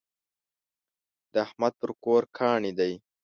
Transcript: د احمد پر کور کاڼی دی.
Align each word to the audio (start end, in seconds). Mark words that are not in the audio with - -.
د 1.31 1.33
احمد 1.45 1.73
پر 1.81 1.91
کور 2.03 2.23
کاڼی 2.37 2.71
دی. 2.79 2.93